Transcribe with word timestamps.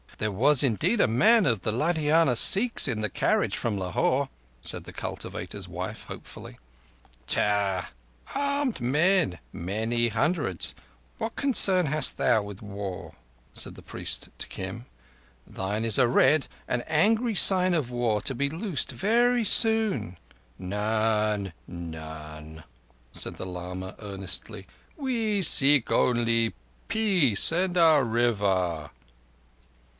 "There 0.17 0.31
was 0.31 0.63
indeed 0.63 0.99
a 1.01 1.07
man 1.07 1.47
of 1.47 1.61
the 1.61 1.71
Ludhiana 1.71 2.35
Sikhs 2.35 2.87
in 2.87 3.01
the 3.01 3.09
carriage 3.09 3.55
from 3.57 3.75
Lahore," 3.77 4.29
said 4.61 4.83
the 4.83 4.93
cultivator's 4.93 5.67
wife 5.67 6.03
hopefully. 6.05 6.59
"Tck! 7.27 7.85
Armed 8.35 8.79
men—many 8.79 10.09
hundreds. 10.09 10.75
What 11.17 11.35
concern 11.35 11.87
hast 11.87 12.17
thou 12.17 12.43
with 12.43 12.61
war?" 12.61 13.15
said 13.53 13.73
the 13.73 13.81
priest 13.81 14.29
to 14.39 14.47
Kim. 14.47 14.85
"Thine 15.47 15.83
is 15.83 15.97
a 15.97 16.07
red 16.07 16.45
and 16.67 16.81
an 16.83 16.87
angry 16.87 17.33
sign 17.35 17.73
of 17.73 17.89
War 17.89 18.21
to 18.21 18.35
be 18.35 18.47
loosed 18.49 18.91
very 18.91 19.43
soon." 19.43 20.17
"None—none." 20.59 22.63
said 23.11 23.35
the 23.35 23.47
lama 23.47 23.95
earnestly. 23.99 24.67
"We 24.97 25.41
seek 25.41 25.91
only 25.91 26.53
peace 26.87 27.51
and 27.51 27.75
our 27.75 28.03
River." 28.03 28.91